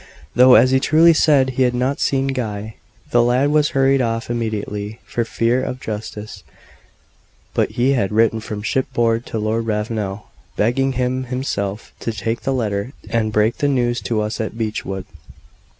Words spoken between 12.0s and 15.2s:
take the letter and break the news to us at Beechwood.